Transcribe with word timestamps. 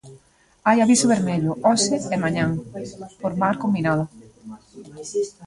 Hai 0.67 0.77
aviso 0.79 1.07
vermello, 1.15 1.51
hoxe 1.67 1.95
e 2.13 2.15
mañá, 2.23 2.45
por 3.21 3.33
mar 3.41 3.55
combinado. 3.63 4.03